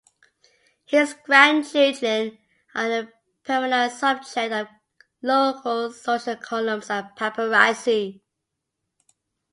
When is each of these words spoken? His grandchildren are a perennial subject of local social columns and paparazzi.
His 0.85 1.13
grandchildren 1.13 2.39
are 2.73 2.91
a 2.91 3.13
perennial 3.43 3.87
subject 3.91 4.51
of 4.51 4.65
local 5.21 5.93
social 5.93 6.37
columns 6.37 6.89
and 6.89 7.05
paparazzi. 7.15 8.19